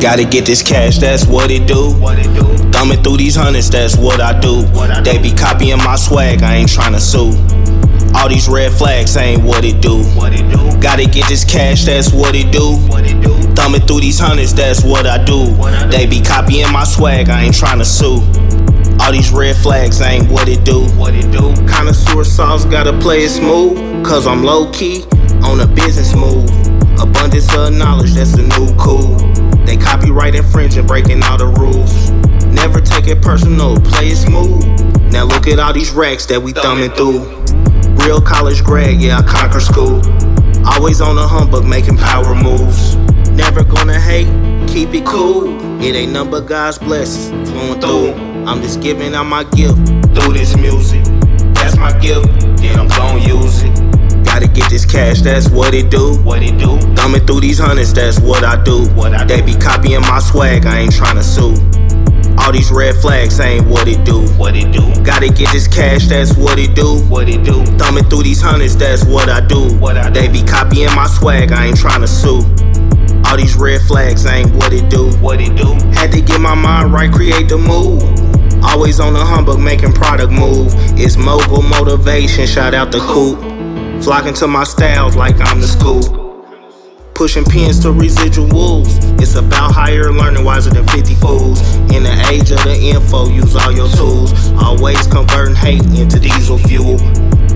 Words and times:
Gotta 0.00 0.24
get 0.24 0.46
this 0.46 0.62
cash, 0.62 0.98
that's 0.98 1.26
what 1.26 1.50
it 1.50 1.66
do. 1.66 1.90
Thumbing 2.70 3.02
through 3.02 3.16
these 3.16 3.34
hundreds, 3.34 3.68
that's 3.68 3.96
what 3.96 4.20
I 4.20 4.38
do. 4.38 4.62
They 5.02 5.18
be 5.18 5.32
copying 5.32 5.78
my 5.78 5.96
swag, 5.96 6.42
I 6.42 6.54
ain't 6.56 6.68
tryna 6.68 7.00
sue. 7.00 7.34
All 8.14 8.28
these 8.28 8.48
red 8.48 8.72
flags 8.72 9.16
ain't 9.16 9.42
what 9.42 9.64
it 9.64 9.82
do. 9.82 10.04
Gotta 10.80 11.04
get 11.04 11.28
this 11.28 11.44
cash, 11.44 11.84
that's 11.84 12.12
what 12.12 12.36
it 12.36 12.52
do. 12.52 12.78
Thumbing 13.54 13.80
through 13.82 14.00
these 14.00 14.20
hundreds, 14.20 14.54
that's 14.54 14.84
what 14.84 15.06
I 15.06 15.22
do. 15.24 15.46
They 15.90 16.06
be 16.06 16.22
copying 16.22 16.72
my 16.72 16.84
swag, 16.84 17.28
I 17.28 17.42
ain't 17.44 17.54
tryna 17.54 17.84
sue. 17.84 18.22
All 19.00 19.12
these 19.12 19.32
red 19.32 19.56
flags 19.56 20.00
ain't 20.00 20.30
what 20.30 20.48
it 20.48 20.64
do. 20.64 20.86
What 20.96 21.14
it 21.14 21.30
do? 21.32 21.54
Connoisseur 21.66 22.24
sauce 22.24 22.64
gotta 22.64 22.96
play 22.98 23.24
it 23.24 23.30
smooth. 23.30 24.04
Cause 24.06 24.26
I'm 24.26 24.44
low 24.44 24.70
key 24.70 25.04
on 25.42 25.60
a 25.60 25.66
business 25.66 26.14
move. 26.14 26.48
Abundance 27.00 27.52
of 27.56 27.74
knowledge, 27.74 28.12
that's 28.12 28.32
the 28.32 28.42
new 28.42 28.74
cool. 28.76 29.16
They 29.64 29.76
breaking 30.88 31.22
all 31.24 31.36
the 31.36 31.46
rules. 31.46 32.10
Never 32.46 32.80
take 32.80 33.06
it 33.06 33.22
personal, 33.22 33.76
play 33.76 34.08
it 34.08 34.16
smooth. 34.16 34.64
Now 35.12 35.24
look 35.24 35.46
at 35.46 35.58
all 35.58 35.72
these 35.72 35.92
racks 35.92 36.24
that 36.26 36.42
we 36.42 36.52
thumbing 36.52 36.90
through. 36.92 37.28
Real 38.04 38.20
college 38.20 38.64
grad, 38.64 39.00
yeah, 39.00 39.18
I 39.18 39.22
conquer 39.22 39.60
school. 39.60 40.00
Always 40.66 41.00
on 41.00 41.16
the 41.16 41.28
humbug, 41.28 41.66
making 41.66 41.98
power 41.98 42.34
moves. 42.34 42.96
Never 43.30 43.62
gonna 43.62 44.00
hate, 44.00 44.26
keep 44.66 44.94
it 44.94 45.06
cool. 45.06 45.46
It 45.80 45.94
ain't 45.94 46.12
nothing 46.12 46.30
but 46.30 46.46
God's 46.46 46.78
blessings 46.78 47.50
flowing 47.50 47.80
through. 47.80 48.14
I'm 48.46 48.62
just 48.62 48.80
giving 48.80 49.14
out 49.14 49.24
my 49.24 49.44
gift 49.44 49.76
through 50.16 50.32
this 50.32 50.56
music. 50.56 51.04
That's 51.54 51.76
my 51.76 51.92
gift, 52.00 52.26
then 52.60 52.78
I'm 52.78 52.88
gon' 52.88 53.20
use 53.20 53.62
it. 53.62 53.87
Gotta 54.28 54.46
get 54.46 54.68
this 54.68 54.84
cash, 54.84 55.22
that's 55.22 55.48
what 55.48 55.72
it 55.72 55.90
do. 55.90 56.18
What 56.18 56.42
it 56.42 56.58
do? 56.58 56.76
Thumbing 56.94 57.26
through 57.26 57.40
these 57.40 57.58
hundreds, 57.58 57.94
that's 57.94 58.20
what 58.20 58.44
I 58.44 58.62
do. 58.62 58.86
What 58.90 59.14
I 59.14 59.24
they 59.24 59.40
be 59.40 59.54
copying 59.54 60.02
my 60.02 60.18
swag, 60.20 60.66
I 60.66 60.80
ain't 60.80 60.92
tryna 60.92 61.24
sue. 61.24 61.56
All 62.36 62.52
these 62.52 62.70
red 62.70 62.94
flags 62.96 63.40
ain't 63.40 63.66
what 63.66 63.88
it 63.88 64.04
do. 64.04 64.28
What 64.36 64.54
it 64.54 64.70
do? 64.70 64.84
Gotta 65.02 65.28
get 65.28 65.50
this 65.50 65.66
cash, 65.66 66.08
that's 66.08 66.36
what 66.36 66.58
it 66.58 66.76
do. 66.76 67.00
What 67.08 67.26
it 67.26 67.42
do? 67.42 67.64
Thumbing 67.78 68.04
through 68.04 68.24
these 68.24 68.42
hundreds, 68.42 68.76
that's 68.76 69.02
what 69.06 69.30
I 69.30 69.40
do. 69.40 69.74
What 69.78 69.96
I 69.96 70.10
they 70.10 70.28
be 70.28 70.42
copying 70.42 70.94
my 70.94 71.06
swag, 71.06 71.50
I 71.50 71.68
ain't 71.68 71.78
tryna 71.78 72.06
sue. 72.06 72.44
All 73.24 73.36
these 73.38 73.56
red 73.56 73.80
flags 73.80 74.26
ain't 74.26 74.52
what 74.52 74.74
it 74.74 74.90
do. 74.90 75.08
What 75.24 75.40
it 75.40 75.56
do? 75.56 75.72
Had 75.96 76.12
to 76.12 76.20
get 76.20 76.38
my 76.38 76.54
mind 76.54 76.92
right, 76.92 77.10
create 77.10 77.48
the 77.48 77.56
move. 77.56 78.04
Always 78.62 79.00
on 79.00 79.14
the 79.14 79.24
humbug, 79.24 79.58
making 79.58 79.94
product 79.94 80.30
move. 80.30 80.68
It's 81.00 81.16
mogul 81.16 81.62
motivation, 81.62 82.46
shout 82.46 82.74
out 82.74 82.92
the 82.92 83.00
coop. 83.00 83.47
Flocking 84.02 84.34
to 84.34 84.46
my 84.46 84.64
styles 84.64 85.16
like 85.16 85.34
I'm 85.40 85.60
the 85.60 85.66
school. 85.66 86.02
Pushing 87.14 87.44
pins 87.44 87.80
to 87.80 87.88
residuals. 87.88 88.86
It's 89.20 89.34
about 89.34 89.72
higher 89.72 90.12
learning, 90.12 90.44
wiser 90.44 90.70
than 90.70 90.86
50 90.86 91.14
fools. 91.16 91.60
In 91.90 92.04
the 92.04 92.28
age 92.30 92.52
of 92.52 92.62
the 92.62 92.78
info, 92.78 93.28
use 93.28 93.56
all 93.56 93.72
your 93.72 93.88
tools. 93.88 94.52
Always 94.62 95.06
converting 95.08 95.56
hate 95.56 95.84
into 95.98 96.20
diesel 96.20 96.58
fuel. 96.58 96.96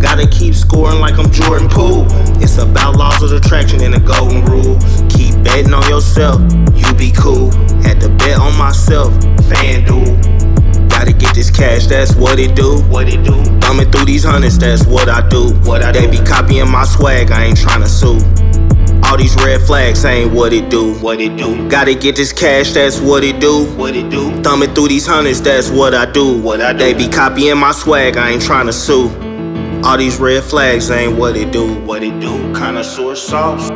Gotta 0.00 0.28
keep 0.28 0.54
scoring 0.54 1.00
like 1.00 1.18
I'm 1.18 1.30
Jordan 1.32 1.68
Poole. 1.68 2.06
It's 2.40 2.56
about 2.58 2.96
laws 2.96 3.20
of 3.20 3.32
attraction 3.32 3.82
and 3.82 3.94
the 3.94 4.00
golden 4.00 4.44
rule. 4.44 4.78
Keep 5.10 5.42
betting 5.42 5.74
on 5.74 5.88
yourself, 5.90 6.40
you 6.72 6.86
be 6.94 7.10
cool. 7.10 7.50
Had 7.82 8.00
to 8.02 8.08
bet 8.10 8.38
on 8.38 8.56
myself, 8.56 9.12
FanDuel. 9.50 10.88
Gotta 10.88 11.12
get 11.12 11.34
this 11.34 11.50
cash, 11.50 11.86
that's 11.86 12.14
what 12.14 12.38
it 12.38 12.54
do. 12.54 12.80
What 12.82 13.08
it 13.12 13.24
do? 13.24 13.42
Thumbing 14.38 14.52
through 14.52 14.78
these 14.78 14.78
hundreds, 14.78 14.82
that's 14.82 14.86
what 14.86 15.08
I 15.08 15.28
do. 15.28 15.52
What 15.68 15.82
I 15.82 15.90
they 15.90 16.06
be 16.06 16.18
copying 16.18 16.70
my 16.70 16.84
swag, 16.84 17.32
I 17.32 17.46
ain't 17.46 17.58
tryna 17.58 17.88
sue. 17.88 18.18
All 19.04 19.16
these 19.16 19.34
red 19.36 19.60
flags 19.62 20.04
ain't 20.04 20.32
what 20.32 20.52
it 20.52 20.70
do. 20.70 20.94
What 21.00 21.20
it 21.20 21.36
do? 21.36 21.68
Gotta 21.68 21.94
get 21.94 22.14
this 22.14 22.32
cash, 22.32 22.72
that's 22.72 23.00
what 23.00 23.24
it 23.24 23.40
do. 23.40 23.66
What 23.74 23.96
it 23.96 24.10
do? 24.10 24.40
Thumbing 24.42 24.74
through 24.74 24.88
these 24.88 25.06
hundreds, 25.06 25.42
that's 25.42 25.70
what 25.70 25.92
I 25.92 26.10
do. 26.10 26.40
What 26.40 26.60
I 26.60 26.72
do? 26.72 26.78
They 26.78 26.94
be 26.94 27.08
copying 27.08 27.58
my 27.58 27.72
swag, 27.72 28.16
I 28.16 28.30
ain't 28.30 28.42
tryna 28.42 28.72
sue. 28.72 29.08
All 29.84 29.96
these 29.96 30.18
red 30.20 30.44
flags 30.44 30.90
ain't 30.90 31.18
what 31.18 31.36
it 31.36 31.52
do. 31.52 31.74
What 31.80 32.04
it 32.04 32.20
do? 32.20 32.52
Connoisseur 32.54 33.16
sauce. 33.16 33.70